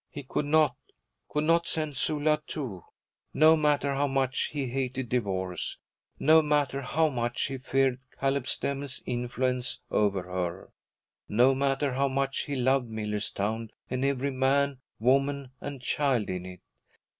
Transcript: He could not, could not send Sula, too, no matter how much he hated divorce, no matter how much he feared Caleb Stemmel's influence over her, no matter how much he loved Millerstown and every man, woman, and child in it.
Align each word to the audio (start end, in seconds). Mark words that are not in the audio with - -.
He 0.09 0.23
could 0.23 0.45
not, 0.47 0.77
could 1.29 1.43
not 1.43 1.67
send 1.67 1.95
Sula, 1.95 2.41
too, 2.47 2.83
no 3.35 3.55
matter 3.55 3.93
how 3.93 4.07
much 4.07 4.45
he 4.51 4.65
hated 4.65 5.09
divorce, 5.09 5.77
no 6.17 6.41
matter 6.41 6.81
how 6.81 7.07
much 7.09 7.45
he 7.49 7.59
feared 7.59 7.99
Caleb 8.19 8.47
Stemmel's 8.47 9.03
influence 9.05 9.79
over 9.91 10.23
her, 10.23 10.71
no 11.29 11.53
matter 11.53 11.93
how 11.93 12.07
much 12.07 12.45
he 12.45 12.55
loved 12.55 12.89
Millerstown 12.89 13.69
and 13.91 14.03
every 14.03 14.31
man, 14.31 14.79
woman, 14.97 15.51
and 15.61 15.83
child 15.83 16.31
in 16.31 16.47
it. 16.47 16.61